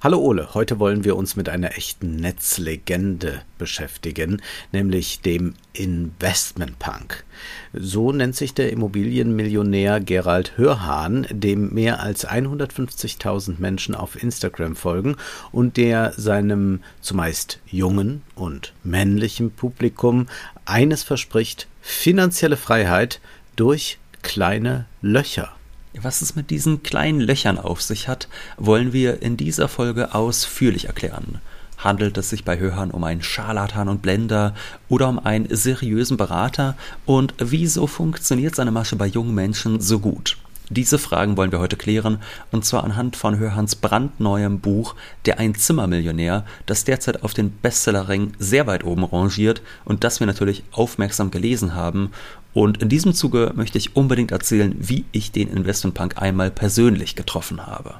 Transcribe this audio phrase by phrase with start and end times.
[0.00, 4.42] Hallo Ole, heute wollen wir uns mit einer echten Netzlegende beschäftigen,
[4.72, 7.24] nämlich dem Investmentpunk.
[7.72, 15.16] So nennt sich der Immobilienmillionär Gerald Hörhahn, dem mehr als 150.000 Menschen auf Instagram folgen
[15.52, 20.26] und der seinem zumeist jungen und männlichen Publikum
[20.64, 23.20] eines verspricht, finanzielle Freiheit
[23.56, 25.52] durch kleine Löcher.
[26.00, 30.86] Was es mit diesen kleinen Löchern auf sich hat, wollen wir in dieser Folge ausführlich
[30.86, 31.40] erklären.
[31.76, 34.54] Handelt es sich bei Höhern um einen Scharlatan und Blender
[34.88, 36.76] oder um einen seriösen Berater?
[37.04, 40.38] Und wieso funktioniert seine Masche bei jungen Menschen so gut?
[40.70, 42.18] Diese Fragen wollen wir heute klären,
[42.50, 44.94] und zwar anhand von Hörhans brandneuem Buch
[45.26, 50.62] Der Einzimmermillionär, das derzeit auf den Bestsellerring sehr weit oben rangiert und das wir natürlich
[50.72, 52.12] aufmerksam gelesen haben.
[52.54, 57.66] Und in diesem Zuge möchte ich unbedingt erzählen, wie ich den Investmentpunk einmal persönlich getroffen
[57.66, 57.94] habe.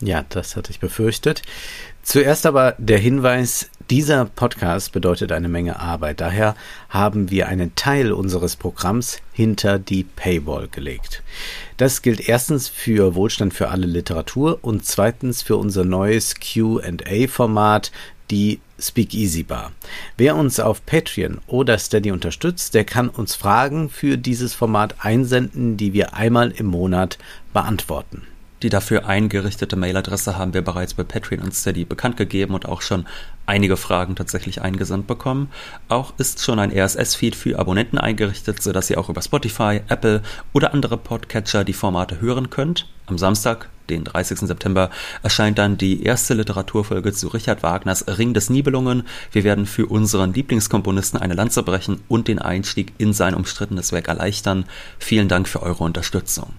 [0.00, 1.42] Ja, das hatte ich befürchtet.
[2.02, 6.20] Zuerst aber der Hinweis, dieser Podcast bedeutet eine Menge Arbeit.
[6.20, 6.54] Daher
[6.90, 11.22] haben wir einen Teil unseres Programms hinter die Paywall gelegt.
[11.76, 17.90] Das gilt erstens für Wohlstand für alle Literatur und zweitens für unser neues QA-Format,
[18.30, 19.72] die Speakeasy Bar.
[20.16, 25.76] Wer uns auf Patreon oder Steady unterstützt, der kann uns Fragen für dieses Format einsenden,
[25.76, 27.18] die wir einmal im Monat
[27.52, 28.22] beantworten.
[28.64, 32.80] Die dafür eingerichtete Mailadresse haben wir bereits bei Patreon und Steady bekannt gegeben und auch
[32.80, 33.04] schon
[33.44, 35.50] einige Fragen tatsächlich eingesandt bekommen.
[35.88, 40.22] Auch ist schon ein RSS-Feed für Abonnenten eingerichtet, sodass ihr auch über Spotify, Apple
[40.54, 42.88] oder andere Podcatcher die Formate hören könnt.
[43.04, 44.40] Am Samstag, den 30.
[44.40, 44.90] September,
[45.22, 49.04] erscheint dann die erste Literaturfolge zu Richard Wagners Ring des Nibelungen.
[49.32, 54.08] Wir werden für unseren Lieblingskomponisten eine Lanze brechen und den Einstieg in sein umstrittenes Werk
[54.08, 54.64] erleichtern.
[54.98, 56.52] Vielen Dank für eure Unterstützung.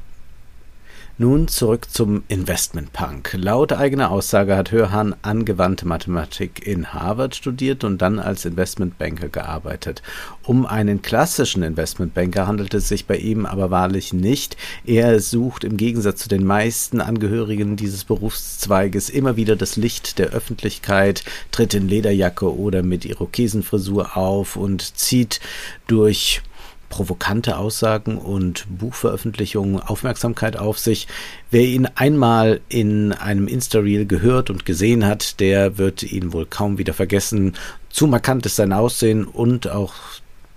[1.17, 3.37] Nun zurück zum Investmentpunk.
[3.37, 10.03] Laut eigener Aussage hat Hörhan angewandte Mathematik in Harvard studiert und dann als Investmentbanker gearbeitet.
[10.43, 14.57] Um einen klassischen Investmentbanker handelt es sich bei ihm aber wahrlich nicht.
[14.83, 20.31] Er sucht im Gegensatz zu den meisten Angehörigen dieses Berufszweiges immer wieder das Licht der
[20.31, 25.39] Öffentlichkeit, tritt in Lederjacke oder mit Irokesenfrisur auf und zieht
[25.87, 26.41] durch
[26.89, 31.07] provokante Aussagen und Buchveröffentlichungen Aufmerksamkeit auf sich.
[31.51, 36.77] Wer ihn einmal in einem Insta-Reel gehört und gesehen hat, der wird ihn wohl kaum
[36.77, 37.53] wieder vergessen.
[37.89, 39.93] Zu markant ist sein Aussehen und auch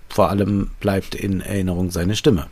[0.09, 2.47] vor allem bleibt in Erinnerung seine Stimme.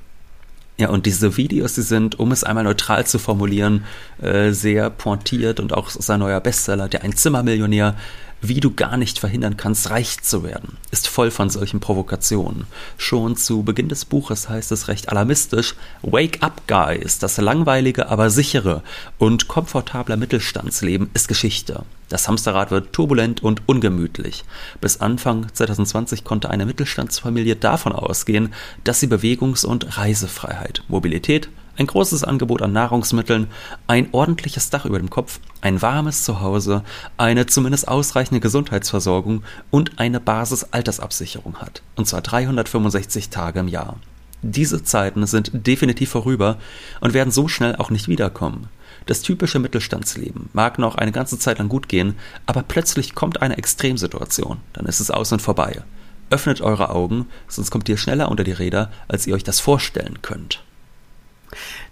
[0.80, 3.86] Ja, und diese Videos, die sind, um es einmal neutral zu formulieren,
[4.22, 7.96] äh, sehr pointiert und auch sein neuer Bestseller, der Einzimmermillionär,
[8.42, 12.66] wie du gar nicht verhindern kannst, reich zu werden, ist voll von solchen Provokationen.
[12.98, 18.30] Schon zu Beginn des Buches heißt es recht alarmistisch, Wake up, Guys, das langweilige, aber
[18.30, 18.84] sichere
[19.18, 21.84] und komfortable Mittelstandsleben ist Geschichte.
[22.09, 24.46] Das Hamsterrad wird turbulent und ungemütlich.
[24.80, 28.53] Bis Anfang 2020 konnte eine Mittelstandsfamilie davon ausgehen,
[28.84, 33.48] dass sie Bewegungs- und Reisefreiheit, Mobilität, ein großes Angebot an Nahrungsmitteln,
[33.88, 36.84] ein ordentliches Dach über dem Kopf, ein warmes Zuhause,
[37.18, 41.82] eine zumindest ausreichende Gesundheitsversorgung und eine Basis-Altersabsicherung hat.
[41.96, 43.98] Und zwar 365 Tage im Jahr.
[44.42, 46.58] Diese Zeiten sind definitiv vorüber
[47.02, 48.70] und werden so schnell auch nicht wiederkommen.
[49.08, 52.16] Das typische Mittelstandsleben mag noch eine ganze Zeit lang gut gehen,
[52.46, 55.82] aber plötzlich kommt eine Extremsituation, dann ist es aus und vorbei.
[56.30, 60.22] Öffnet eure Augen, sonst kommt ihr schneller unter die Räder, als ihr euch das vorstellen
[60.22, 60.62] könnt.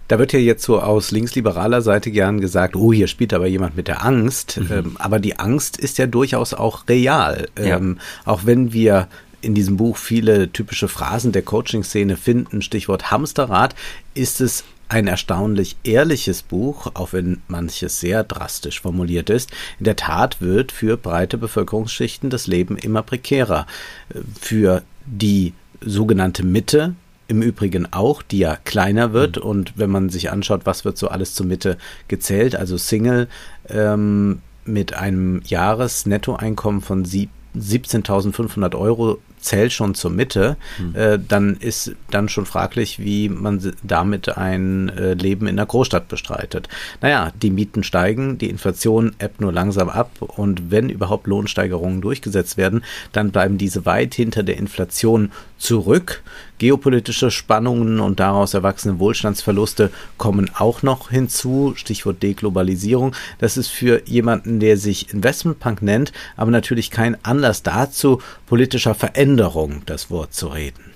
[0.08, 3.76] Da wird ja jetzt so aus linksliberaler Seite gern gesagt, oh, hier spielt aber jemand
[3.76, 4.58] mit der Angst.
[4.60, 4.72] Mhm.
[4.72, 7.48] Ähm, aber die Angst ist ja durchaus auch real.
[7.58, 7.76] Ja.
[7.76, 9.08] Ähm, auch wenn wir
[9.40, 13.74] in diesem Buch viele typische Phrasen der Coaching-Szene finden, Stichwort Hamsterrad,
[14.14, 19.50] ist es ein erstaunlich ehrliches Buch, auch wenn manches sehr drastisch formuliert ist.
[19.78, 23.66] In der Tat wird für breite Bevölkerungsschichten das Leben immer prekärer.
[24.14, 26.94] Äh, für die sogenannte Mitte,
[27.28, 29.36] im Übrigen auch, die ja kleiner wird.
[29.36, 29.42] Mhm.
[29.42, 31.78] Und wenn man sich anschaut, was wird so alles zur Mitte
[32.08, 33.28] gezählt, also Single
[33.68, 40.94] ähm, mit einem Jahresnettoeinkommen von 17.500 Euro zählt schon zur Mitte, hm.
[40.96, 46.08] äh, dann ist dann schon fraglich, wie man damit ein äh, Leben in der Großstadt
[46.08, 46.68] bestreitet.
[47.00, 52.56] Naja, die Mieten steigen, die Inflation ebbt nur langsam ab und wenn überhaupt Lohnsteigerungen durchgesetzt
[52.56, 52.82] werden,
[53.12, 56.22] dann bleiben diese weit hinter der Inflation zurück.
[56.58, 61.74] Geopolitische Spannungen und daraus erwachsene Wohlstandsverluste kommen auch noch hinzu.
[61.76, 63.14] Stichwort Deglobalisierung.
[63.38, 69.82] Das ist für jemanden, der sich Investmentpunk nennt, aber natürlich kein Anlass dazu, politischer Veränderung
[69.86, 70.95] das Wort zu reden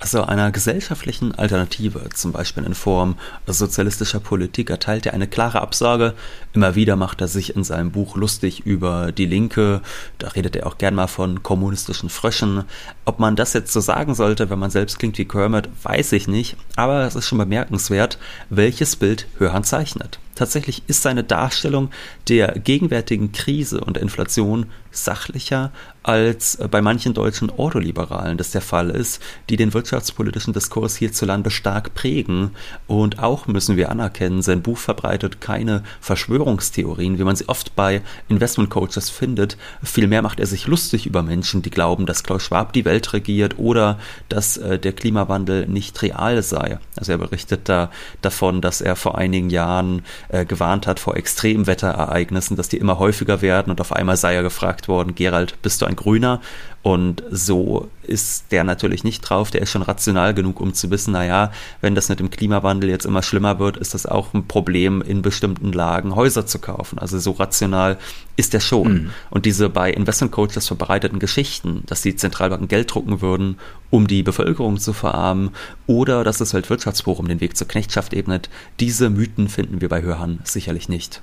[0.00, 3.16] also einer gesellschaftlichen Alternative, zum Beispiel in Form
[3.46, 6.14] sozialistischer Politik, erteilt er eine klare Absage.
[6.54, 9.82] Immer wieder macht er sich in seinem Buch lustig über die Linke.
[10.16, 12.64] Da redet er auch gern mal von kommunistischen Fröschen.
[13.04, 16.26] Ob man das jetzt so sagen sollte, wenn man selbst klingt wie Kermit, weiß ich
[16.28, 16.56] nicht.
[16.76, 18.18] Aber es ist schon bemerkenswert,
[18.48, 20.18] welches Bild Hörhan zeichnet.
[20.34, 21.90] Tatsächlich ist seine Darstellung
[22.30, 25.70] der gegenwärtigen Krise und Inflation sachlicher
[26.10, 31.94] als bei manchen deutschen Ordoliberalen das der Fall ist, die den wirtschaftspolitischen Diskurs hierzulande stark
[31.94, 32.50] prägen.
[32.88, 38.02] Und auch müssen wir anerkennen, sein Buch verbreitet keine Verschwörungstheorien, wie man sie oft bei
[38.28, 39.56] Investmentcoaches findet.
[39.84, 43.60] Vielmehr macht er sich lustig über Menschen, die glauben, dass Klaus Schwab die Welt regiert
[43.60, 43.96] oder
[44.28, 46.80] dass äh, der Klimawandel nicht real sei.
[46.96, 47.88] Also er berichtet da
[48.20, 53.42] davon, dass er vor einigen Jahren äh, gewarnt hat vor Extremwetterereignissen, dass die immer häufiger
[53.42, 56.40] werden und auf einmal sei er gefragt worden, Gerald, bist du ein Grüner?
[56.82, 59.50] Und so ist der natürlich nicht drauf.
[59.50, 61.52] Der ist schon rational genug, um zu wissen, naja,
[61.82, 65.20] wenn das mit dem Klimawandel jetzt immer schlimmer wird, ist das auch ein Problem, in
[65.20, 66.98] bestimmten Lagen Häuser zu kaufen.
[66.98, 67.98] Also so rational
[68.36, 68.92] ist der schon.
[68.92, 69.10] Mhm.
[69.28, 73.58] Und diese bei Investment Coaches verbreiteten Geschichten, dass die Zentralbanken Geld drucken würden,
[73.90, 75.50] um die Bevölkerung zu verarmen,
[75.86, 78.48] oder dass das Weltwirtschaftsbuch um den Weg zur Knechtschaft ebnet,
[78.80, 81.20] diese Mythen finden wir bei Hörhan sicherlich nicht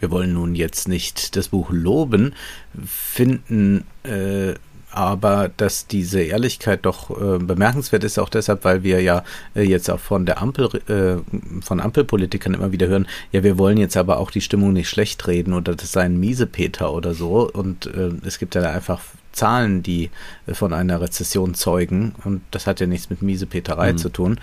[0.00, 2.34] wir wollen nun jetzt nicht das Buch loben,
[2.84, 4.54] finden äh,
[4.94, 9.24] aber dass diese Ehrlichkeit doch äh, bemerkenswert ist, auch deshalb, weil wir ja
[9.56, 13.76] äh, jetzt auch von der Ampel, äh, von Ampelpolitikern immer wieder hören, ja, wir wollen
[13.76, 17.50] jetzt aber auch die Stimmung nicht schlecht reden oder das sei ein Miesepeter oder so.
[17.50, 19.00] Und äh, es gibt ja einfach
[19.32, 20.10] Zahlen, die
[20.46, 22.14] äh, von einer Rezession zeugen.
[22.24, 23.98] Und das hat ja nichts mit Miesepeterei mhm.
[23.98, 24.38] zu tun.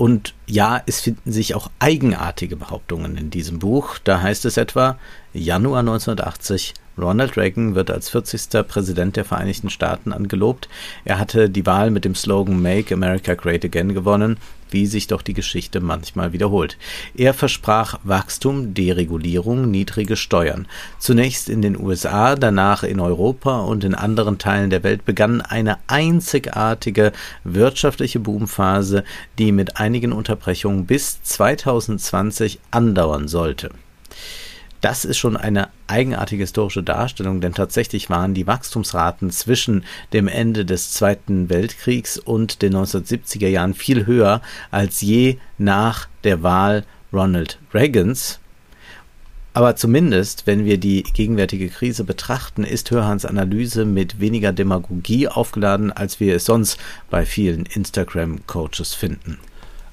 [0.00, 3.98] Und ja, es finden sich auch eigenartige Behauptungen in diesem Buch.
[3.98, 4.96] Da heißt es etwa,
[5.34, 8.66] Januar 1980, Ronald Reagan wird als 40.
[8.66, 10.68] Präsident der Vereinigten Staaten angelobt.
[11.04, 14.36] Er hatte die Wahl mit dem Slogan Make America Great Again gewonnen
[14.72, 16.76] wie sich doch die Geschichte manchmal wiederholt.
[17.16, 20.66] Er versprach Wachstum, Deregulierung, niedrige Steuern.
[20.98, 25.78] Zunächst in den USA, danach in Europa und in anderen Teilen der Welt begann eine
[25.86, 27.12] einzigartige
[27.44, 29.04] wirtschaftliche Boomphase,
[29.38, 33.70] die mit einigen Unterbrechungen bis 2020 andauern sollte.
[34.80, 39.84] Das ist schon eine eigenartige historische Darstellung, denn tatsächlich waren die Wachstumsraten zwischen
[40.14, 44.40] dem Ende des Zweiten Weltkriegs und den 1970er Jahren viel höher
[44.70, 48.40] als je nach der Wahl Ronald Reagans.
[49.52, 55.92] Aber zumindest, wenn wir die gegenwärtige Krise betrachten, ist Hörhans Analyse mit weniger Demagogie aufgeladen,
[55.92, 56.78] als wir es sonst
[57.10, 59.38] bei vielen Instagram-Coaches finden.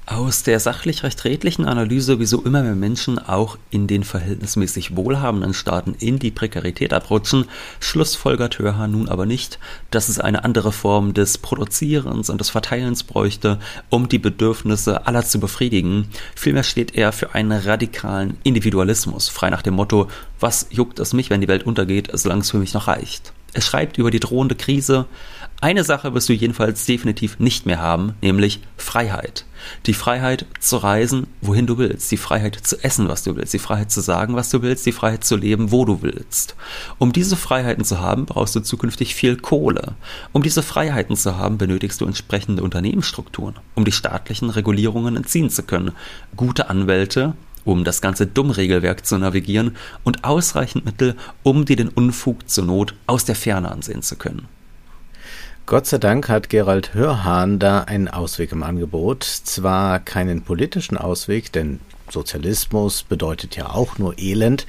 [0.09, 5.53] Aus der sachlich recht redlichen Analyse, wieso immer mehr Menschen auch in den verhältnismäßig wohlhabenden
[5.53, 7.43] Staaten in die Prekarität abrutschen,
[7.81, 9.59] schlussfolgert Hörhan nun aber nicht,
[9.91, 13.59] dass es eine andere Form des Produzierens und des Verteilens bräuchte,
[13.89, 16.07] um die Bedürfnisse aller zu befriedigen.
[16.37, 20.07] Vielmehr steht er für einen radikalen Individualismus, frei nach dem Motto,
[20.39, 23.33] was juckt es mich, wenn die Welt untergeht, solange es für mich noch reicht.
[23.51, 25.05] Er schreibt über die drohende Krise,
[25.59, 29.45] eine Sache wirst du jedenfalls definitiv nicht mehr haben, nämlich Freiheit.
[29.87, 33.59] Die Freiheit zu reisen, wohin du willst, die Freiheit zu essen, was du willst, die
[33.59, 36.55] Freiheit zu sagen, was du willst, die Freiheit zu leben, wo du willst.
[36.99, 39.95] Um diese Freiheiten zu haben, brauchst du zukünftig viel Kohle.
[40.31, 45.63] Um diese Freiheiten zu haben, benötigst du entsprechende Unternehmensstrukturen, um die staatlichen Regulierungen entziehen zu
[45.63, 45.91] können,
[46.35, 47.33] gute Anwälte,
[47.65, 52.93] um das ganze Dummregelwerk zu navigieren und ausreichend Mittel, um dir den Unfug zur Not
[53.07, 54.47] aus der Ferne ansehen zu können.
[55.67, 59.25] Gott sei Dank hat Gerald Hörhahn da einen Ausweg im Angebot.
[59.25, 64.65] Zwar keinen politischen Ausweg, denn Sozialismus bedeutet ja auch nur Elend,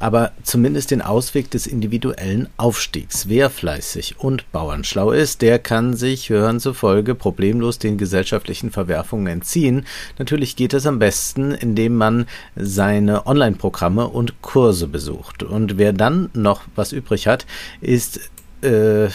[0.00, 3.28] aber zumindest den Ausweg des individuellen Aufstiegs.
[3.28, 9.86] Wer fleißig und bauernschlau ist, der kann sich, hören zufolge, problemlos den gesellschaftlichen Verwerfungen entziehen.
[10.18, 15.44] Natürlich geht es am besten, indem man seine Online-Programme und Kurse besucht.
[15.44, 17.46] Und wer dann noch was übrig hat,
[17.80, 18.28] ist
[18.62, 19.08] äh,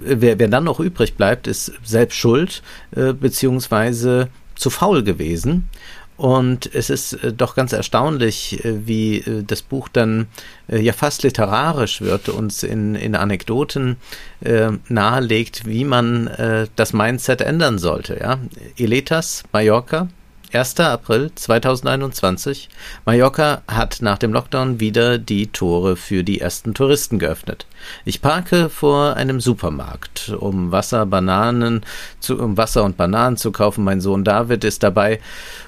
[0.00, 2.62] wer, wer dann noch übrig bleibt, ist selbst schuld,
[2.94, 5.68] äh, beziehungsweise zu faul gewesen.
[6.16, 10.28] Und es ist äh, doch ganz erstaunlich, äh, wie äh, das Buch dann
[10.68, 13.96] ja fast literarisch wird, uns in, in Anekdoten
[14.40, 18.18] äh, nahelegt, wie man äh, das Mindset ändern sollte.
[18.20, 18.38] Ja?
[18.78, 20.08] Eletas, Mallorca,
[20.54, 20.80] 1.
[20.80, 22.68] April 2021.
[23.06, 27.66] Mallorca hat nach dem Lockdown wieder die Tore für die ersten Touristen geöffnet.
[28.04, 31.86] Ich parke vor einem Supermarkt, um Wasser, Bananen
[32.20, 33.82] zu, um Wasser und Bananen zu kaufen.
[33.82, 35.20] Mein Sohn David ist dabei.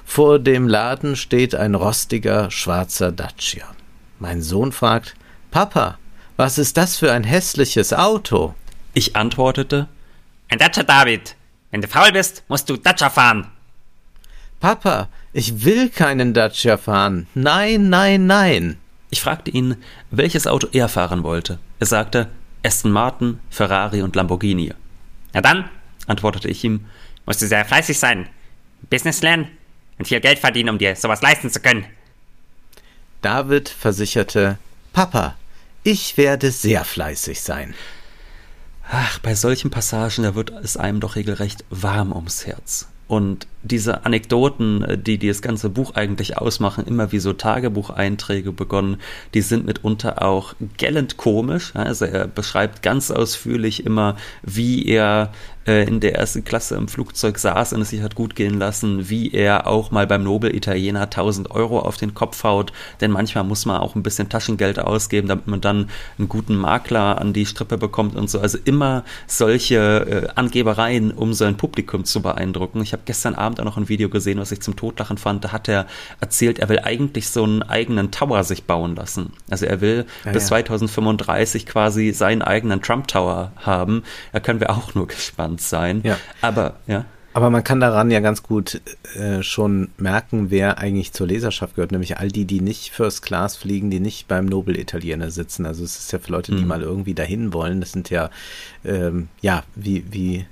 [0.05, 3.65] Vor dem Laden steht ein rostiger schwarzer Dacia.
[4.19, 5.15] Mein Sohn fragt,
[5.49, 5.97] Papa,
[6.37, 8.53] was ist das für ein hässliches Auto?
[8.93, 9.87] Ich antwortete,
[10.47, 11.35] ein Dacia, David.
[11.71, 13.47] Wenn du faul bist, musst du Dacia fahren.
[14.59, 17.27] Papa, ich will keinen Dacia fahren.
[17.33, 18.77] Nein, nein, nein.
[19.09, 19.77] Ich fragte ihn,
[20.11, 21.59] welches Auto er fahren wollte.
[21.79, 22.29] Er sagte
[22.65, 24.73] Aston Martin, Ferrari und Lamborghini.
[25.33, 25.69] Na dann,
[26.07, 26.85] antwortete ich ihm,
[27.25, 28.27] musst du sehr fleißig sein,
[28.89, 29.49] Business lernen
[29.97, 31.85] und viel Geld verdienen, um dir sowas leisten zu können.
[33.21, 34.57] David versicherte,
[34.93, 35.35] Papa,
[35.83, 37.73] ich werde sehr fleißig sein.
[38.89, 42.87] Ach, bei solchen Passagen, da wird es einem doch regelrecht warm ums Herz.
[43.07, 48.51] Und diese Anekdoten, äh, die, die das ganze Buch eigentlich ausmachen, immer wie so Tagebucheinträge
[48.51, 48.97] begonnen,
[49.33, 51.71] die sind mitunter auch gellend komisch.
[51.75, 55.31] Also er beschreibt ganz ausführlich immer, wie er
[55.65, 59.09] äh, in der ersten Klasse im Flugzeug saß und es sich hat gut gehen lassen,
[59.09, 63.65] wie er auch mal beim Nobel-Italiener 1000 Euro auf den Kopf haut, denn manchmal muss
[63.65, 67.77] man auch ein bisschen Taschengeld ausgeben, damit man dann einen guten Makler an die Strippe
[67.77, 68.39] bekommt und so.
[68.39, 72.81] Also immer solche äh, Angebereien, um sein Publikum zu beeindrucken.
[72.81, 75.43] Ich habe gestern Abend auch noch ein Video gesehen, was ich zum Totlachen fand.
[75.43, 75.87] Da hat er
[76.19, 79.33] erzählt, er will eigentlich so einen eigenen Tower sich bauen lassen.
[79.49, 80.49] Also er will ja, bis ja.
[80.49, 84.03] 2035 quasi seinen eigenen Trump Tower haben.
[84.31, 86.01] Da können wir auch nur gespannt sein.
[86.03, 86.17] Ja.
[86.41, 87.05] Aber, ja.
[87.33, 88.79] Aber man kann daran ja ganz gut
[89.17, 93.57] äh, schon merken, wer eigentlich zur Leserschaft gehört, nämlich all die, die nicht First Class
[93.57, 95.65] fliegen, die nicht beim Nobel-Italiener sitzen.
[95.65, 96.67] Also es ist ja für Leute, die mhm.
[96.69, 97.81] mal irgendwie dahin wollen.
[97.81, 98.29] Das sind ja,
[98.85, 100.45] ähm, ja, wie, wie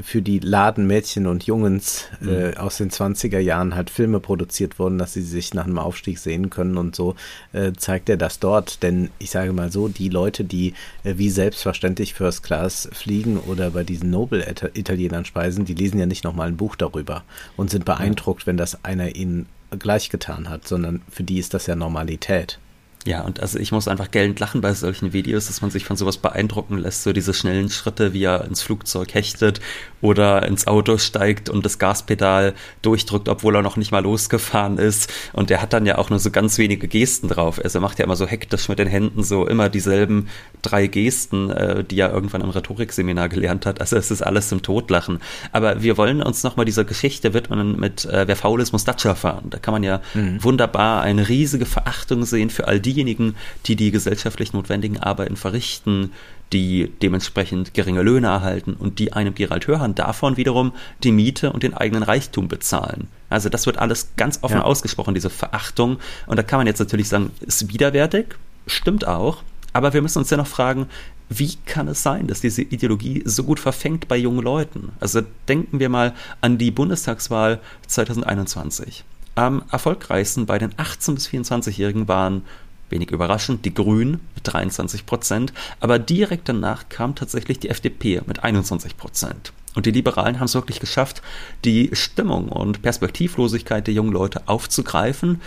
[0.00, 2.28] für die Ladenmädchen und Jungens mhm.
[2.28, 6.18] äh, aus den 20er Jahren halt Filme produziert wurden, dass sie sich nach einem Aufstieg
[6.18, 7.16] sehen können und so
[7.52, 8.82] äh, zeigt er das dort.
[8.82, 10.74] Denn ich sage mal so, die Leute, die
[11.04, 16.24] äh, wie selbstverständlich First Class fliegen oder bei diesen Nobel-Italienern speisen, die lesen ja nicht
[16.24, 17.24] nochmal ein Buch darüber
[17.56, 19.46] und sind beeindruckt, wenn das einer ihnen
[19.78, 22.58] gleich getan hat, sondern für die ist das ja Normalität.
[23.06, 25.96] Ja, und also ich muss einfach gellend lachen bei solchen Videos, dass man sich von
[25.96, 29.60] sowas beeindrucken lässt, so diese schnellen Schritte, wie er ins Flugzeug hechtet
[30.00, 35.12] oder ins Auto steigt und das Gaspedal durchdrückt, obwohl er noch nicht mal losgefahren ist.
[35.32, 37.60] Und der hat dann ja auch nur so ganz wenige Gesten drauf.
[37.62, 40.28] Also er macht ja immer so hektisch mit den Händen so immer dieselben
[40.62, 43.80] drei Gesten, äh, die er irgendwann im Rhetorikseminar gelernt hat.
[43.80, 45.20] Also es ist alles zum Totlachen.
[45.52, 49.14] Aber wir wollen uns nochmal dieser Geschichte widmen mit äh, Wer faul ist, muss Dacia
[49.14, 49.46] fahren.
[49.50, 50.42] Da kann man ja mhm.
[50.42, 56.12] wunderbar eine riesige Verachtung sehen für all die diejenigen, die die gesellschaftlich notwendigen Arbeiten verrichten,
[56.52, 60.72] die dementsprechend geringe Löhne erhalten und die einem Gerald Hörhan davon wiederum
[61.04, 63.08] die Miete und den eigenen Reichtum bezahlen.
[63.28, 64.62] Also das wird alles ganz offen ja.
[64.62, 65.98] ausgesprochen, diese Verachtung.
[66.26, 69.42] Und da kann man jetzt natürlich sagen, ist widerwärtig, stimmt auch,
[69.74, 70.86] aber wir müssen uns ja noch fragen,
[71.28, 74.92] wie kann es sein, dass diese Ideologie so gut verfängt bei jungen Leuten?
[74.98, 79.04] Also denken wir mal an die Bundestagswahl 2021.
[79.34, 82.42] Am erfolgreichsten bei den 18- bis 24-Jährigen waren
[82.90, 88.44] Wenig überraschend, die Grünen mit 23 Prozent, aber direkt danach kam tatsächlich die FDP mit
[88.44, 89.52] 21 Prozent.
[89.74, 91.22] Und die Liberalen haben es wirklich geschafft,
[91.64, 95.40] die Stimmung und Perspektivlosigkeit der jungen Leute aufzugreifen,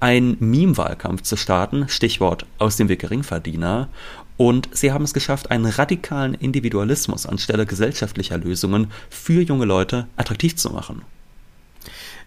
[0.00, 3.88] einen Meme-Wahlkampf zu starten, Stichwort aus dem Weg Geringverdiener,
[4.36, 10.56] und sie haben es geschafft, einen radikalen Individualismus anstelle gesellschaftlicher Lösungen für junge Leute attraktiv
[10.56, 11.02] zu machen.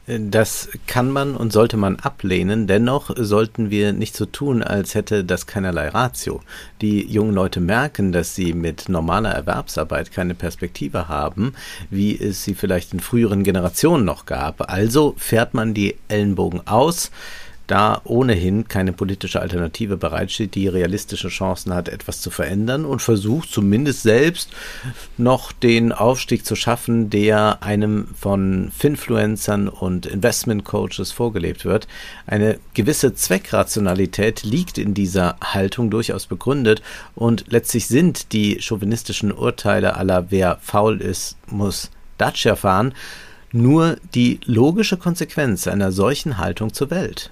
[0.08, 2.66] Das kann man und sollte man ablehnen.
[2.66, 6.40] Dennoch sollten wir nicht so tun, als hätte das keinerlei Ratio.
[6.80, 11.56] Die jungen Leute merken, dass sie mit normaler Erwerbsarbeit keine Perspektive haben,
[11.90, 14.72] wie es sie vielleicht in früheren Generationen noch gab.
[14.72, 17.12] Also fährt man die Ellenbogen aus
[17.68, 23.50] da ohnehin keine politische Alternative bereitsteht, die realistische Chancen hat, etwas zu verändern und versucht
[23.50, 24.50] zumindest selbst
[25.18, 31.88] noch den Aufstieg zu schaffen, der einem von Finfluencern und Investmentcoaches vorgelebt wird.
[32.26, 36.82] Eine gewisse Zweckrationalität liegt in dieser Haltung durchaus begründet
[37.16, 42.94] und letztlich sind die chauvinistischen Urteile aller wer faul ist, muss Dacia fahren,
[43.52, 47.32] nur die logische Konsequenz einer solchen Haltung zur Welt.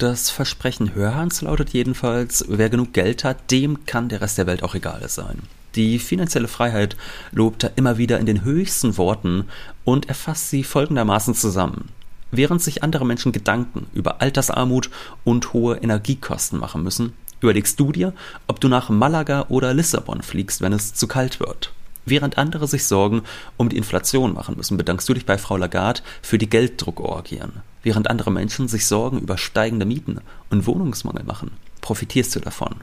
[0.00, 4.62] Das Versprechen Hörhans lautet jedenfalls, wer genug Geld hat, dem kann der Rest der Welt
[4.62, 5.42] auch egal sein.
[5.74, 6.96] Die finanzielle Freiheit
[7.32, 9.44] lobt er immer wieder in den höchsten Worten
[9.84, 11.90] und er fasst sie folgendermaßen zusammen.
[12.30, 14.88] Während sich andere Menschen Gedanken über Altersarmut
[15.24, 18.14] und hohe Energiekosten machen müssen, überlegst du dir,
[18.46, 21.74] ob du nach Malaga oder Lissabon fliegst, wenn es zu kalt wird.
[22.06, 23.20] Während andere sich Sorgen
[23.58, 27.52] um die Inflation machen müssen, bedankst du dich bei Frau Lagarde für die Gelddruckorgien.
[27.82, 30.20] Während andere Menschen sich Sorgen über steigende Mieten
[30.50, 32.76] und Wohnungsmangel machen, profitierst du davon.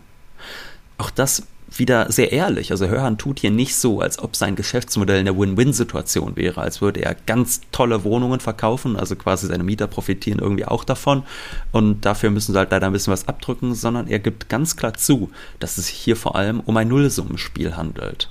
[0.97, 2.71] Auch das wieder sehr ehrlich.
[2.71, 7.01] Also Hörhan tut hier nicht so, als ob sein Geschäftsmodell eine Win-Win-Situation wäre, als würde
[7.01, 11.23] er ganz tolle Wohnungen verkaufen, also quasi seine Mieter profitieren irgendwie auch davon
[11.71, 14.93] und dafür müssen sie halt leider ein bisschen was abdrücken, sondern er gibt ganz klar
[14.93, 18.29] zu, dass es sich hier vor allem um ein Nullsummenspiel handelt.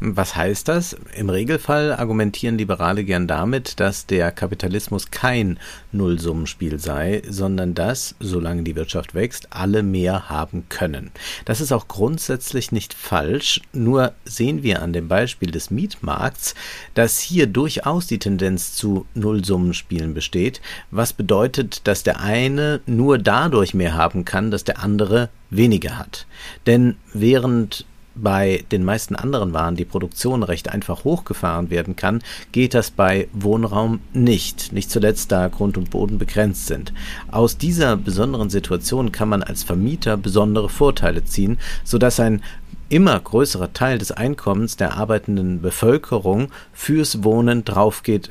[0.00, 0.96] Was heißt das?
[1.16, 5.58] Im Regelfall argumentieren Liberale gern damit, dass der Kapitalismus kein
[5.90, 11.10] Nullsummenspiel sei, sondern dass, solange die Wirtschaft wächst, alle mehr haben können.
[11.46, 16.54] Das ist auch grundsätzlich nicht falsch, nur sehen wir an dem Beispiel des Mietmarkts,
[16.94, 20.60] dass hier durchaus die Tendenz zu Nullsummenspielen besteht,
[20.92, 26.26] was bedeutet, dass der eine nur dadurch mehr haben kann, dass der andere weniger hat.
[26.66, 27.84] Denn während
[28.22, 32.22] bei den meisten anderen Waren die Produktion recht einfach hochgefahren werden kann,
[32.52, 34.72] geht das bei Wohnraum nicht.
[34.72, 36.92] Nicht zuletzt, da Grund und Boden begrenzt sind.
[37.30, 42.42] Aus dieser besonderen Situation kann man als Vermieter besondere Vorteile ziehen, sodass ein
[42.88, 48.30] immer größerer Teil des Einkommens der arbeitenden Bevölkerung fürs Wohnen draufgeht,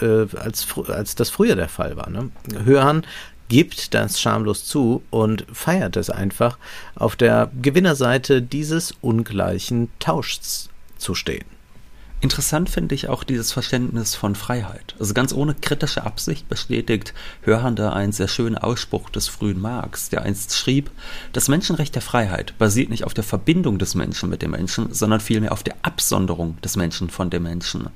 [0.00, 2.08] äh, äh als, als das früher der Fall war.
[2.08, 2.30] Ne?
[2.64, 3.02] Hören
[3.48, 6.58] gibt das schamlos zu und feiert es einfach,
[6.94, 11.57] auf der Gewinnerseite dieses ungleichen Tauschs zu stehen.
[12.20, 14.96] Interessant finde ich auch dieses Verständnis von Freiheit.
[14.98, 20.22] Also ganz ohne kritische Absicht bestätigt Hörhander einen sehr schönen Ausspruch des frühen Marx, der
[20.22, 20.90] einst schrieb,
[21.32, 25.20] das Menschenrecht der Freiheit basiert nicht auf der Verbindung des Menschen mit dem Menschen, sondern
[25.20, 27.88] vielmehr auf der Absonderung des Menschen von dem Menschen.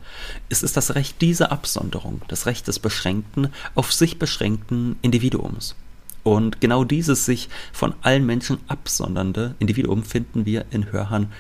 [0.49, 5.75] Es ist das Recht dieser Absonderung, das Recht des beschränkten, auf sich beschränkten Individuums.
[6.23, 11.33] Und genau dieses sich von allen Menschen absondernde Individuum finden wir in Hörhan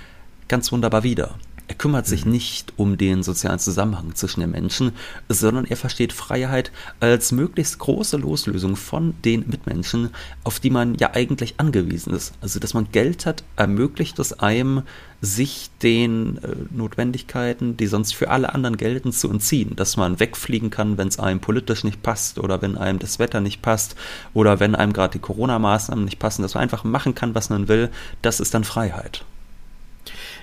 [0.49, 1.37] ganz wunderbar wieder.
[1.73, 2.33] Er kümmert sich mhm.
[2.33, 4.93] nicht um den sozialen Zusammenhang zwischen den Menschen,
[5.31, 10.11] sondern er versteht Freiheit als möglichst große Loslösung von den Mitmenschen,
[10.45, 12.35] auf die man ja eigentlich angewiesen ist.
[12.43, 14.83] Also, dass man Geld hat, ermöglicht es einem,
[15.23, 19.75] sich den äh, Notwendigkeiten, die sonst für alle anderen gelten, zu entziehen.
[19.75, 23.41] Dass man wegfliegen kann, wenn es einem politisch nicht passt oder wenn einem das Wetter
[23.41, 23.97] nicht passt
[24.35, 27.69] oder wenn einem gerade die Corona-Maßnahmen nicht passen, dass man einfach machen kann, was man
[27.69, 27.89] will,
[28.21, 29.25] das ist dann Freiheit.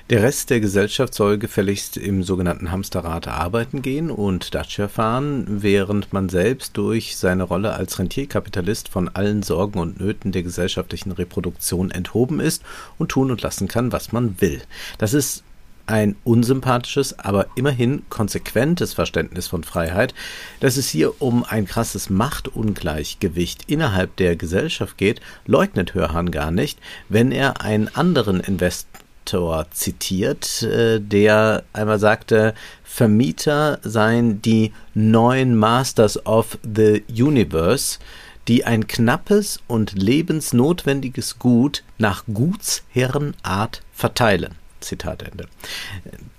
[0.10, 6.13] Der Rest der Gesellschaft soll gefälligst im sogenannten Hamsterrad arbeiten gehen und Dacia fahren, während
[6.13, 11.91] man selbst durch seine Rolle als Rentierkapitalist von allen Sorgen und Nöten der gesellschaftlichen Reproduktion
[11.91, 12.63] enthoben ist
[12.98, 14.63] und tun und lassen kann, was man will.
[14.98, 15.43] Das ist
[15.89, 20.13] ein unsympathisches, aber immerhin konsequentes Verständnis von Freiheit,
[20.60, 26.80] dass es hier um ein krasses Machtungleichgewicht innerhalb der Gesellschaft geht, leugnet Hörhan gar nicht,
[27.10, 28.88] wenn er einen anderen Invest
[29.30, 38.00] Autor zitiert, äh, der einmal sagte, Vermieter seien die neuen Masters of the Universe,
[38.48, 44.56] die ein knappes und lebensnotwendiges Gut nach Gutsherrenart verteilen.
[44.80, 45.48] Zitat Ende.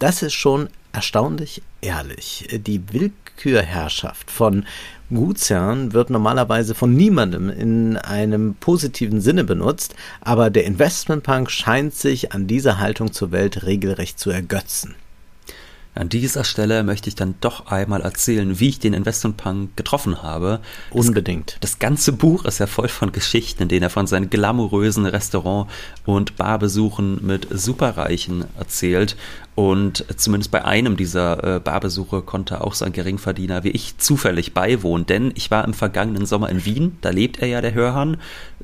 [0.01, 2.49] Das ist schon erstaunlich ehrlich.
[2.51, 4.67] Die Willkürherrschaft von
[5.11, 12.33] Gutsherren wird normalerweise von niemandem in einem positiven Sinne benutzt, aber der Investmentpunk scheint sich
[12.33, 14.95] an dieser Haltung zur Welt regelrecht zu ergötzen.
[16.01, 20.61] An dieser Stelle möchte ich dann doch einmal erzählen, wie ich den Investmentpunk getroffen habe.
[20.93, 21.59] Unbedingt.
[21.61, 25.05] Das, das, ganze Buch ist ja voll von Geschichten, in denen er von seinen glamourösen
[25.05, 25.69] Restaurant-
[26.07, 29.15] und Barbesuchen mit Superreichen erzählt.
[29.55, 34.55] Und zumindest bei einem dieser äh, Barbesuche konnte auch so ein Geringverdiener wie ich zufällig
[34.55, 38.17] beiwohnen, denn ich war im vergangenen Sommer in Wien, da lebt er ja, der Hörhahn,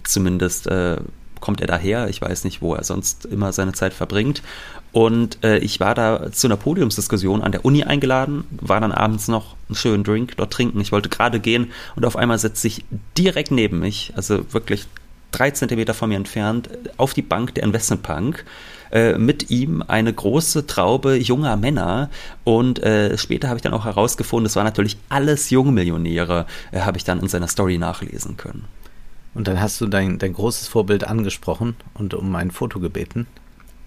[0.05, 0.97] zumindest äh,
[1.41, 4.43] kommt er daher, ich weiß nicht, wo er sonst immer seine Zeit verbringt.
[4.97, 9.29] Und äh, ich war da zu einer Podiumsdiskussion an der Uni eingeladen, war dann abends
[9.29, 10.81] noch einen schönen Drink dort trinken.
[10.81, 12.83] Ich wollte gerade gehen und auf einmal setzt sich
[13.19, 14.87] direkt neben mich, also wirklich
[15.33, 18.47] drei Zentimeter von mir entfernt, auf die Bank der Investmentbank
[18.91, 22.09] äh, mit ihm eine große Traube junger Männer
[22.45, 26.97] und äh, später habe ich dann auch herausgefunden, es waren natürlich alles Jungmillionäre, äh, habe
[26.97, 28.65] ich dann in seiner Story nachlesen können.
[29.35, 33.27] Und dann hast du dein, dein großes Vorbild angesprochen und um ein Foto gebeten.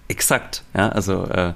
[0.09, 1.53] Exakt, ja, also äh,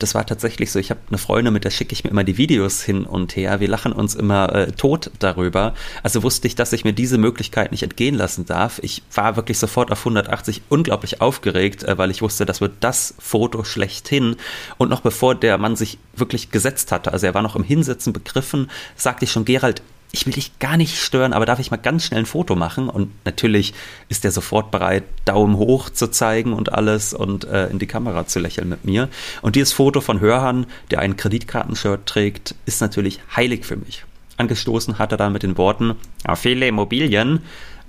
[0.00, 0.78] das war tatsächlich so.
[0.78, 3.60] Ich habe eine Freundin, mit der schicke ich mir immer die Videos hin und her.
[3.60, 5.74] Wir lachen uns immer äh, tot darüber.
[6.02, 8.78] Also wusste ich, dass ich mir diese Möglichkeit nicht entgehen lassen darf.
[8.82, 13.14] Ich war wirklich sofort auf 180 unglaublich aufgeregt, äh, weil ich wusste, das wird das
[13.18, 14.36] Foto schlechthin.
[14.78, 18.14] Und noch bevor der Mann sich wirklich gesetzt hatte, also er war noch im Hinsetzen
[18.14, 19.82] begriffen, sagte ich schon, Gerald,
[20.12, 22.88] ich will dich gar nicht stören, aber darf ich mal ganz schnell ein Foto machen?
[22.88, 23.74] Und natürlich
[24.08, 28.26] ist er sofort bereit, Daumen hoch zu zeigen und alles und äh, in die Kamera
[28.26, 29.08] zu lächeln mit mir.
[29.42, 34.04] Und dieses Foto von Hörhan, der ein Kreditkartenshirt trägt, ist natürlich heilig für mich.
[34.36, 35.94] Angestoßen hat er dann mit den Worten,
[36.26, 37.42] ja, viele Immobilien,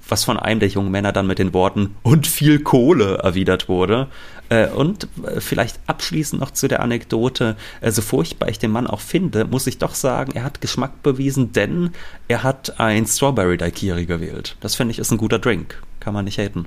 [0.08, 4.08] was von einem der jungen Männer dann mit den Worten und viel Kohle erwidert wurde.
[4.50, 8.88] Äh, und äh, vielleicht abschließend noch zu der Anekdote, äh, so furchtbar ich den Mann
[8.88, 11.92] auch finde, muss ich doch sagen, er hat Geschmack bewiesen, denn
[12.28, 14.58] er hat ein Strawberry Daiquiri gewählt.
[14.60, 15.82] Das finde ich ist ein guter Drink.
[16.00, 16.66] Kann man nicht haten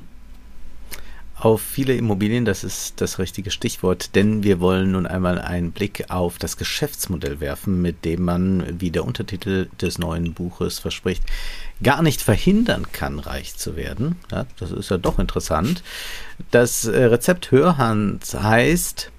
[1.36, 6.04] auf viele Immobilien, das ist das richtige Stichwort, denn wir wollen nun einmal einen Blick
[6.08, 11.24] auf das Geschäftsmodell werfen, mit dem man, wie der Untertitel des neuen Buches verspricht,
[11.82, 14.16] gar nicht verhindern kann, reich zu werden.
[14.30, 15.82] Ja, das ist ja doch interessant.
[16.50, 19.10] Das äh, Rezept Hörhans heißt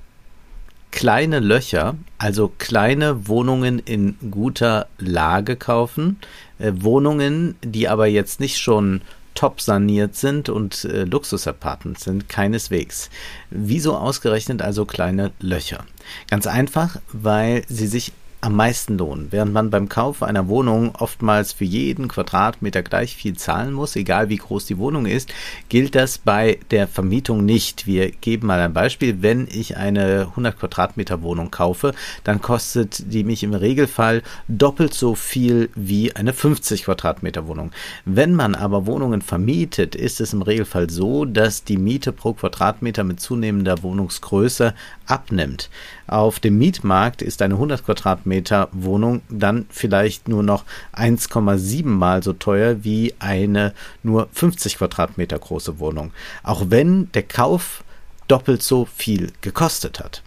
[0.91, 6.17] kleine Löcher, also kleine Wohnungen in guter Lage kaufen,
[6.59, 9.01] äh, Wohnungen, die aber jetzt nicht schon
[9.35, 13.09] top saniert sind und äh, Luxusapartments sind, keineswegs.
[13.51, 15.85] Wieso ausgerechnet also kleine Löcher?
[16.29, 18.11] Ganz einfach, weil sie sich
[18.45, 19.27] am meisten lohnen.
[19.31, 24.29] Während man beim Kauf einer Wohnung oftmals für jeden Quadratmeter gleich viel zahlen muss, egal
[24.29, 25.33] wie groß die Wohnung ist,
[25.67, 27.87] gilt das bei der Vermietung nicht.
[27.87, 29.23] Wir geben mal ein Beispiel.
[29.23, 35.15] Wenn ich eine 100 Quadratmeter Wohnung kaufe, dann kostet die mich im Regelfall doppelt so
[35.15, 37.71] viel wie eine 50 Quadratmeter Wohnung.
[38.05, 43.03] Wenn man aber Wohnungen vermietet, ist es im Regelfall so, dass die Miete pro Quadratmeter
[43.03, 44.75] mit zunehmender Wohnungsgröße
[45.07, 45.71] abnimmt.
[46.05, 48.34] Auf dem Mietmarkt ist eine 100 Quadratmeter
[48.71, 55.79] Wohnung dann vielleicht nur noch 1,7 mal so teuer wie eine nur 50 Quadratmeter große
[55.79, 56.11] Wohnung.
[56.43, 57.83] Auch wenn der Kauf
[58.27, 60.23] doppelt so viel gekostet hat.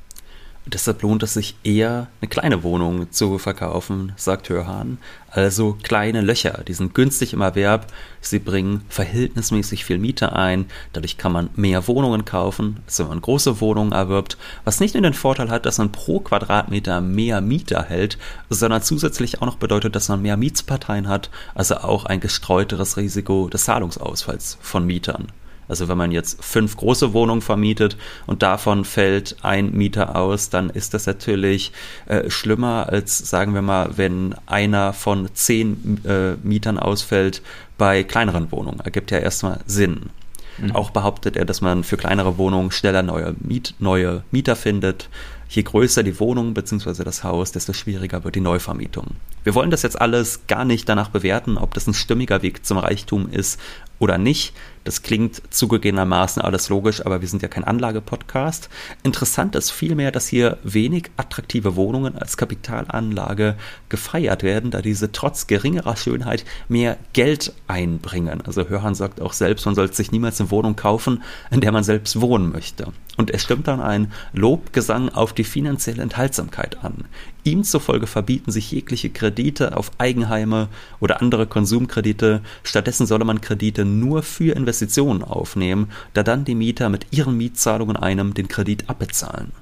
[0.70, 4.98] Deshalb lohnt es sich eher, eine kleine Wohnung zu verkaufen, sagt Hörhan.
[5.31, 7.87] Also kleine Löcher, die sind günstig im Erwerb,
[8.20, 13.22] sie bringen verhältnismäßig viel Miete ein, dadurch kann man mehr Wohnungen kaufen, als wenn man
[13.22, 17.76] große Wohnungen erwirbt, was nicht nur den Vorteil hat, dass man pro Quadratmeter mehr Miete
[17.76, 18.18] erhält,
[18.50, 23.48] sondern zusätzlich auch noch bedeutet, dass man mehr Mietsparteien hat, also auch ein gestreuteres Risiko
[23.48, 25.28] des Zahlungsausfalls von Mietern.
[25.68, 30.70] Also wenn man jetzt fünf große Wohnungen vermietet und davon fällt ein Mieter aus, dann
[30.70, 31.72] ist das natürlich
[32.07, 37.42] äh, schlimmer als, sagen wir mal, wenn einer von zehn äh, Mietern ausfällt
[37.76, 38.81] bei kleineren Wohnungen.
[38.81, 40.11] Ergibt ja erstmal Sinn.
[40.59, 40.74] Mhm.
[40.74, 45.09] Auch behauptet er, dass man für kleinere Wohnungen schneller neue, Miet, neue Mieter findet.
[45.48, 47.04] Je größer die Wohnung bzw.
[47.04, 49.07] das Haus, desto schwieriger wird die Neuvermietung.
[49.44, 52.76] Wir wollen das jetzt alles gar nicht danach bewerten, ob das ein stimmiger Weg zum
[52.76, 53.59] Reichtum ist
[53.98, 54.54] oder nicht.
[54.84, 58.70] Das klingt zugegebenermaßen alles logisch, aber wir sind ja kein Anlagepodcast.
[59.02, 63.56] Interessant ist vielmehr, dass hier wenig attraktive Wohnungen als Kapitalanlage
[63.90, 68.40] gefeiert werden, da diese trotz geringerer Schönheit mehr Geld einbringen.
[68.46, 71.84] Also Hörhan sagt auch selbst, man sollte sich niemals eine Wohnung kaufen, in der man
[71.84, 72.92] selbst wohnen möchte.
[73.18, 77.04] Und er stimmt dann ein Lobgesang auf die finanzielle Enthaltsamkeit an.
[77.44, 80.68] Ihm zufolge verbieten sich jegliche Kredite auf Eigenheime
[81.01, 82.42] oder andere Konsumkredite.
[82.62, 87.96] Stattdessen solle man Kredite nur für Investitionen aufnehmen, da dann die Mieter mit ihren Mietzahlungen
[87.96, 89.53] einem den Kredit abbezahlen.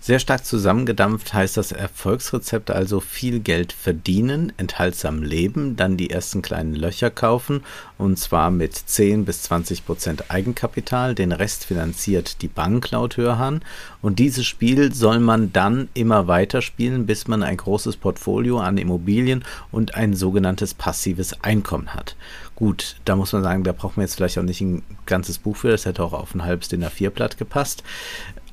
[0.00, 6.40] Sehr stark zusammengedampft heißt das Erfolgsrezept also viel Geld verdienen, enthaltsam leben, dann die ersten
[6.40, 7.62] kleinen Löcher kaufen
[7.98, 11.16] und zwar mit 10 bis 20 Prozent Eigenkapital.
[11.16, 13.60] Den Rest finanziert die Bank laut Hörhan
[14.00, 18.78] und dieses Spiel soll man dann immer weiter spielen, bis man ein großes Portfolio an
[18.78, 22.14] Immobilien und ein sogenanntes passives Einkommen hat.
[22.54, 25.56] Gut, da muss man sagen, da braucht man jetzt vielleicht auch nicht ein ganzes Buch
[25.56, 27.82] für, das hätte auch auf ein halbes DIN A4-Blatt gepasst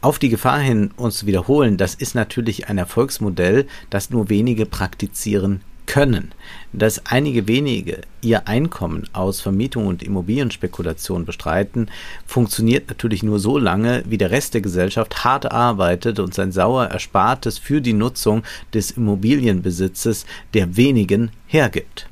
[0.06, 4.68] auf die Gefahr hin, uns zu wiederholen, das ist natürlich ein Erfolgsmodell, das nur wenige
[4.68, 6.32] praktizieren können.
[6.74, 11.89] Dass einige wenige ihr Einkommen aus Vermietung und Immobilienspekulation bestreiten,
[12.28, 16.91] funktioniert natürlich nur so lange, wie der Rest der Gesellschaft hart arbeitet und sein sauer
[16.91, 18.44] Erspartes für die Nutzung
[18.76, 22.08] des Immobilienbesitzes der wenigen hergibt.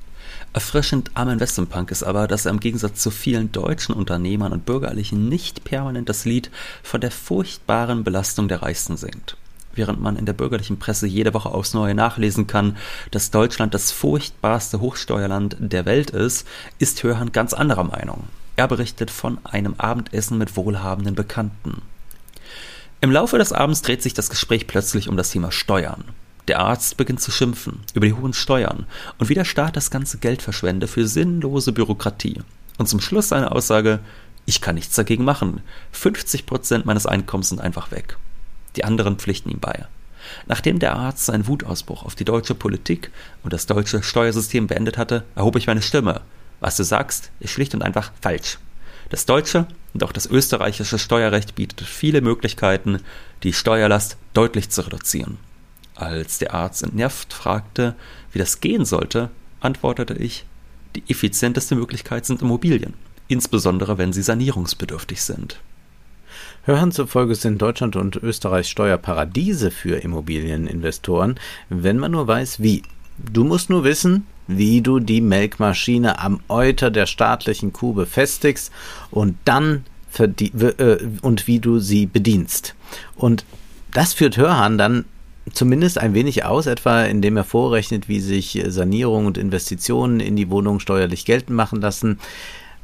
[0.53, 5.27] Erfrischend am Investmentpunk ist aber, dass er im Gegensatz zu vielen deutschen Unternehmern und Bürgerlichen
[5.27, 6.51] nicht permanent das Lied
[6.83, 9.35] von der furchtbaren Belastung der Reichsten singt.
[9.73, 12.77] Während man in der bürgerlichen Presse jede Woche aufs Neue nachlesen kann,
[13.09, 18.25] dass Deutschland das furchtbarste Hochsteuerland der Welt ist, ist Hörhan ganz anderer Meinung.
[18.55, 21.81] Er berichtet von einem Abendessen mit wohlhabenden Bekannten.
[23.01, 26.03] Im Laufe des Abends dreht sich das Gespräch plötzlich um das Thema Steuern.
[26.47, 28.85] Der Arzt beginnt zu schimpfen über die hohen Steuern
[29.17, 32.41] und wie der Staat das ganze Geld verschwende für sinnlose Bürokratie.
[32.77, 33.99] Und zum Schluss seine Aussage,
[34.45, 35.61] ich kann nichts dagegen machen.
[35.93, 38.17] 50 Prozent meines Einkommens sind einfach weg.
[38.75, 39.85] Die anderen pflichten ihm bei.
[40.47, 43.11] Nachdem der Arzt seinen Wutausbruch auf die deutsche Politik
[43.43, 46.21] und das deutsche Steuersystem beendet hatte, erhob ich meine Stimme.
[46.59, 48.57] Was du sagst, ist schlicht und einfach falsch.
[49.09, 52.99] Das deutsche und auch das österreichische Steuerrecht bietet viele Möglichkeiten,
[53.43, 55.37] die Steuerlast deutlich zu reduzieren.
[55.95, 57.95] Als der Arzt entnervt fragte,
[58.31, 59.29] wie das gehen sollte,
[59.59, 60.45] antwortete ich,
[60.95, 62.93] die effizienteste Möglichkeit sind Immobilien,
[63.27, 65.59] insbesondere wenn sie sanierungsbedürftig sind.
[66.65, 72.83] Hörern zufolge sind Deutschland und Österreich Steuerparadiese für Immobilieninvestoren, wenn man nur weiß, wie.
[73.17, 78.71] Du musst nur wissen, wie du die Melkmaschine am Euter der staatlichen Kuh befestigst
[79.11, 79.85] und dann
[80.17, 82.75] äh, und wie du sie bedienst.
[83.15, 83.45] Und
[83.91, 85.05] das führt Hörhan dann
[85.51, 90.49] zumindest ein wenig aus, etwa indem er vorrechnet, wie sich Sanierung und Investitionen in die
[90.49, 92.19] Wohnung steuerlich geltend machen lassen.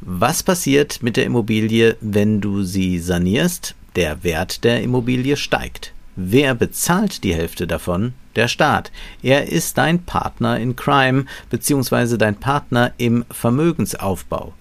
[0.01, 3.75] Was passiert mit der Immobilie, wenn du sie sanierst?
[3.95, 5.93] Der Wert der Immobilie steigt.
[6.15, 8.13] Wer bezahlt die Hälfte davon?
[8.35, 8.91] Der Staat.
[9.23, 14.53] Er ist dein Partner in Crime beziehungsweise dein Partner im Vermögensaufbau.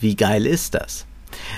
[0.00, 1.06] Wie geil ist das?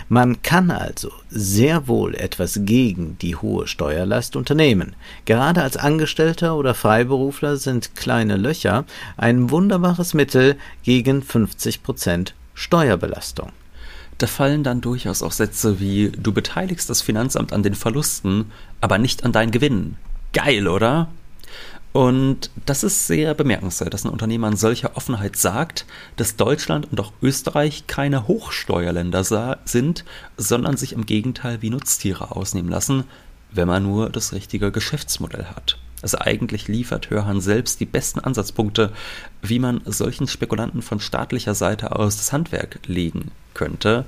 [0.09, 4.95] Man kann also sehr wohl etwas gegen die hohe Steuerlast unternehmen.
[5.25, 8.85] Gerade als Angestellter oder Freiberufler sind kleine Löcher
[9.17, 13.51] ein wunderbares Mittel gegen 50 Prozent Steuerbelastung.
[14.19, 18.99] Da fallen dann durchaus auch Sätze wie du beteiligst das Finanzamt an den Verlusten, aber
[18.99, 19.97] nicht an deinen Gewinnen.
[20.33, 21.09] Geil, oder?
[21.95, 26.99] Und das ist sehr bemerkenswert, dass ein Unternehmer in solcher Offenheit sagt, dass Deutschland und
[26.99, 29.23] auch Österreich keine Hochsteuerländer
[29.65, 30.05] sind,
[30.37, 33.05] sondern sich im Gegenteil wie Nutztiere ausnehmen lassen,
[33.53, 35.79] wenn man nur das richtige Geschäftsmodell hat.
[36.03, 38.91] Also eigentlich liefert Hörhan selbst die besten Ansatzpunkte,
[39.41, 44.05] wie man solchen Spekulanten von staatlicher Seite aus das Handwerk legen könnte.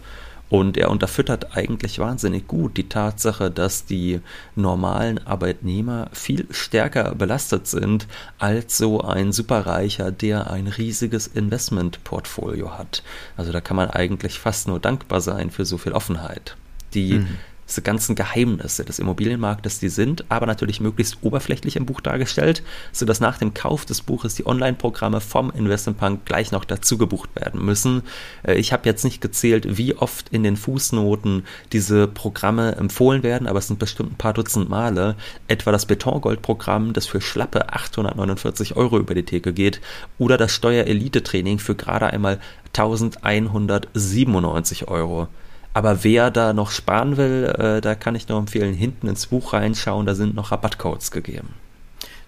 [0.49, 4.21] Und er unterfüttert eigentlich wahnsinnig gut die Tatsache, dass die
[4.55, 8.07] normalen Arbeitnehmer viel stärker belastet sind
[8.39, 13.03] als so ein Superreicher, der ein riesiges Investmentportfolio hat.
[13.37, 16.57] Also da kann man eigentlich fast nur dankbar sein für so viel Offenheit.
[16.95, 17.29] Die mhm
[17.69, 23.21] diese ganzen Geheimnisse des Immobilienmarktes, die sind aber natürlich möglichst oberflächlich im Buch dargestellt, sodass
[23.21, 28.03] nach dem Kauf des Buches die Online-Programme vom Investmentpunk gleich noch dazu gebucht werden müssen.
[28.45, 33.49] Äh, ich habe jetzt nicht gezählt, wie oft in den Fußnoten diese Programme empfohlen werden,
[33.49, 35.17] aber es sind bestimmt ein paar Dutzend Male.
[35.49, 39.81] Etwa das Betongold-Programm, das für schlappe 849 Euro über die Theke geht,
[40.19, 42.39] oder das Steuer-Elite-Training für gerade einmal
[42.75, 45.29] 1197 Euro.
[45.77, 49.53] Aber wer da noch sparen will, äh, da kann ich nur empfehlen, hinten ins Buch
[49.53, 51.51] reinschauen, da sind noch Rabattcodes gegeben.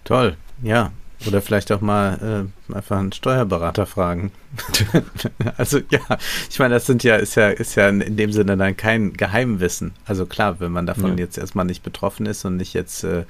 [0.03, 0.91] Toll, ja.
[1.25, 4.31] Oder vielleicht auch mal äh, einfach einen Steuerberater fragen.
[5.57, 5.99] also ja,
[6.47, 9.93] ich meine, das sind ja, ist ja, ist ja in dem Sinne dann kein Geheimwissen.
[10.05, 11.23] Also klar, wenn man davon ja.
[11.23, 13.23] jetzt erstmal nicht betroffen ist und nicht jetzt äh,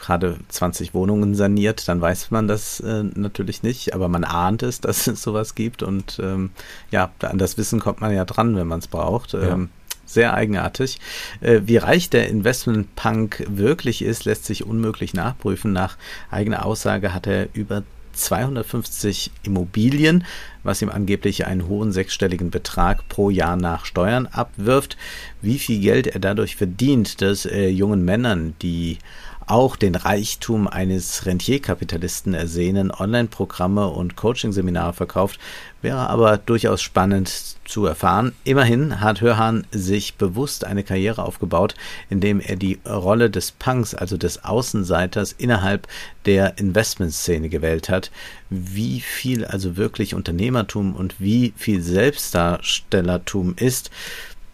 [0.00, 4.80] gerade 20 Wohnungen saniert, dann weiß man das äh, natürlich nicht, aber man ahnt es,
[4.82, 6.50] dass es sowas gibt und ähm,
[6.90, 9.32] ja, an das Wissen kommt man ja dran, wenn man es braucht.
[9.32, 9.52] Ja.
[9.52, 9.70] Ähm,
[10.08, 11.00] sehr eigenartig.
[11.40, 15.72] Äh, wie reich der Investmentpunk wirklich ist, lässt sich unmöglich nachprüfen.
[15.72, 15.96] Nach
[16.30, 17.82] eigener Aussage hat er über
[18.16, 20.24] 250 Immobilien,
[20.62, 24.96] was ihm angeblich einen hohen sechsstelligen Betrag pro Jahr nach Steuern abwirft.
[25.42, 28.98] Wie viel Geld er dadurch verdient, dass äh, jungen Männern, die
[29.46, 35.38] auch den Reichtum eines Rentierkapitalisten ersehnen, Online-Programme und Coaching-Seminare verkauft,
[35.82, 38.32] wäre aber durchaus spannend zu erfahren.
[38.42, 41.74] Immerhin hat Hörhan sich bewusst eine Karriere aufgebaut,
[42.10, 45.86] indem er die Rolle des Punks, also des Außenseiters innerhalb
[46.24, 48.10] der Investmentszene gewählt hat.
[48.50, 53.90] Wie viel also wirklich Unternehmertum und wie viel Selbstdarstellertum ist,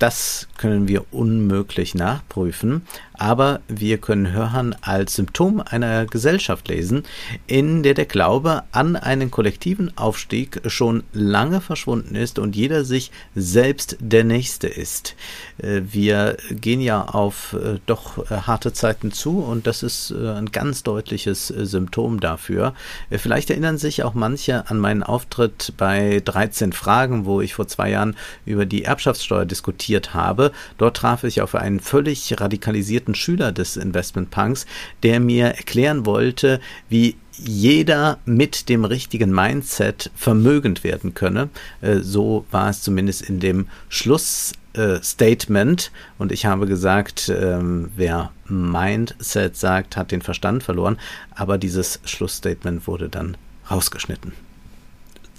[0.02, 2.83] das können wir unmöglich nachprüfen,
[3.14, 7.05] aber wir können Hören als Symptom einer Gesellschaft lesen,
[7.46, 13.11] in der der Glaube an einen kollektiven Aufstieg schon lange verschwunden ist und jeder sich
[13.35, 15.14] selbst der Nächste ist.
[15.59, 20.51] Äh, wir gehen ja auf äh, doch äh, harte Zeiten zu und das ist ein
[20.53, 22.75] ganz deutliches Symptom dafür.
[23.11, 27.90] Vielleicht erinnern sich auch manche an meinen Auftritt bei 13 Fragen, wo ich vor zwei
[27.90, 30.53] Jahren über die Erbschaftssteuer diskutiert habe.
[30.79, 34.67] Dort traf ich auf einen völlig radikalisierten Schüler des Investmentpunks,
[35.03, 41.49] der mir erklären wollte, wie jeder mit dem richtigen Mindset vermögend werden könne.
[41.81, 45.91] Äh, so war es zumindest in dem Schlussstatement.
[46.19, 50.99] Und ich habe gesagt, ähm, wer Mindset sagt, hat den Verstand verloren.
[51.35, 53.37] Aber dieses Schlussstatement wurde dann
[53.71, 54.33] rausgeschnitten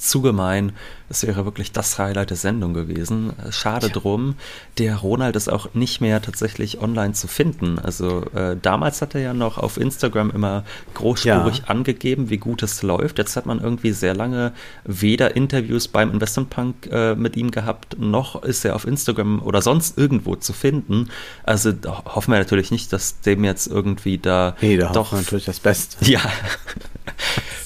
[0.03, 0.73] zu gemein.
[1.09, 3.33] Das wäre wirklich das Highlight der Sendung gewesen.
[3.51, 3.93] Schade ja.
[3.93, 4.35] drum.
[4.77, 7.77] Der Ronald ist auch nicht mehr tatsächlich online zu finden.
[7.77, 10.63] Also äh, damals hat er ja noch auf Instagram immer
[10.95, 11.63] großspurig ja.
[11.65, 13.17] angegeben, wie gut es läuft.
[13.19, 14.53] Jetzt hat man irgendwie sehr lange
[14.85, 19.61] weder Interviews beim Investment Punk äh, mit ihm gehabt, noch ist er auf Instagram oder
[19.61, 21.09] sonst irgendwo zu finden.
[21.43, 21.73] Also
[22.05, 24.55] hoffen wir natürlich nicht, dass dem jetzt irgendwie da.
[24.61, 26.03] Nee, da doch natürlich das Beste.
[26.05, 26.21] Ja.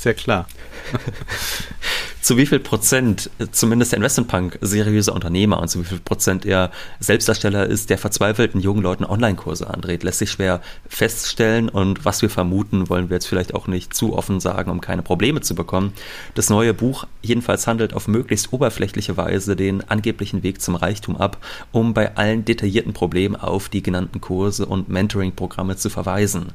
[0.03, 0.47] ja klar.
[2.27, 6.71] zu wie viel Prozent zumindest der Investmentpunk seriöser Unternehmer und zu wie viel Prozent er
[6.99, 10.59] Selbstdarsteller ist, der verzweifelten jungen Leuten Online-Kurse andreht, lässt sich schwer
[10.89, 14.81] feststellen und was wir vermuten, wollen wir jetzt vielleicht auch nicht zu offen sagen, um
[14.81, 15.93] keine Probleme zu bekommen.
[16.33, 21.37] Das neue Buch jedenfalls handelt auf möglichst oberflächliche Weise den angeblichen Weg zum Reichtum ab,
[21.71, 26.47] um bei allen detaillierten Problemen auf die genannten Kurse und Mentoring-Programme zu verweisen.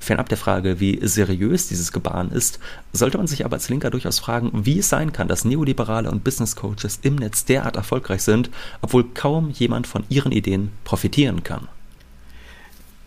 [0.00, 2.58] Fernab der Frage, wie seriös dieses Gebaren ist,
[2.92, 6.10] sollte man sich aber als Linker durchaus fragen, wie es sein kann, kann, dass Neoliberale
[6.10, 8.48] und Business Coaches im Netz derart erfolgreich sind,
[8.80, 11.68] obwohl kaum jemand von ihren Ideen profitieren kann.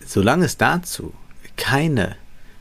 [0.06, 1.12] Solange es dazu
[1.56, 2.16] keine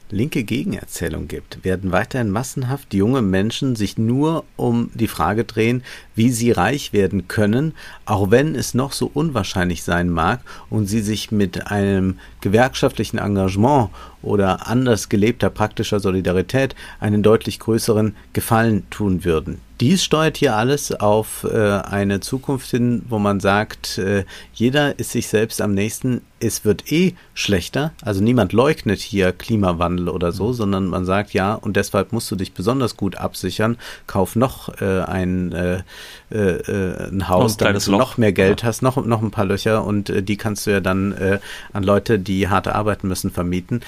[0.09, 5.83] linke Gegenerzählung gibt, werden weiterhin massenhaft junge Menschen sich nur um die Frage drehen,
[6.15, 7.75] wie sie reich werden können,
[8.07, 13.91] auch wenn es noch so unwahrscheinlich sein mag und sie sich mit einem gewerkschaftlichen Engagement
[14.23, 19.61] oder anders gelebter praktischer Solidarität einen deutlich größeren Gefallen tun würden.
[19.83, 25.11] Dies steuert hier alles auf äh, eine Zukunft hin, wo man sagt, äh, jeder ist
[25.11, 27.93] sich selbst am nächsten, es wird eh schlechter.
[28.01, 30.53] Also niemand leugnet hier Klimawandel oder so, mhm.
[30.53, 35.01] sondern man sagt ja, und deshalb musst du dich besonders gut absichern, kauf noch äh,
[35.01, 35.83] ein, äh,
[36.31, 38.69] äh, ein Haus, ein damit du noch mehr Geld ja.
[38.69, 41.41] hast, noch, noch ein paar Löcher und äh, die kannst du ja dann
[41.73, 43.81] an Leute, die hart arbeiten müssen, vermieten.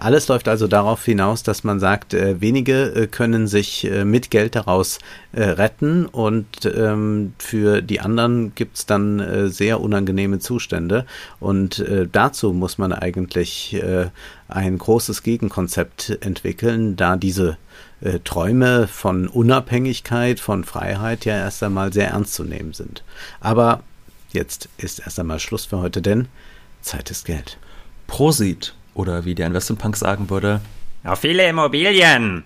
[0.00, 4.98] Alles läuft also darauf hinaus, dass man sagt, wenige können sich mit Geld daraus
[5.36, 11.04] äh, retten und ähm, für die anderen gibt es dann äh, sehr unangenehme Zustände
[11.40, 14.06] und äh, dazu muss man eigentlich äh,
[14.48, 17.58] ein großes Gegenkonzept entwickeln, da diese
[18.00, 23.04] äh, Träume von Unabhängigkeit, von Freiheit ja erst einmal sehr ernst zu nehmen sind.
[23.40, 23.82] Aber
[24.32, 26.28] jetzt ist erst einmal Schluss für heute, denn
[26.80, 27.58] Zeit ist Geld.
[28.06, 30.60] Prosit oder wie der Investmentpunk sagen würde,
[31.04, 32.44] auf viele Immobilien.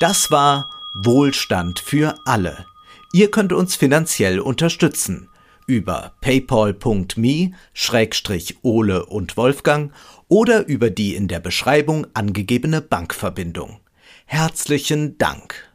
[0.00, 2.66] Das war Wohlstand für alle.
[3.14, 5.28] Ihr könnt uns finanziell unterstützen
[5.66, 7.56] über paypal.me-ole
[9.06, 9.92] und Wolfgang
[10.28, 13.78] oder über die in der Beschreibung angegebene Bankverbindung.
[14.26, 15.71] Herzlichen Dank.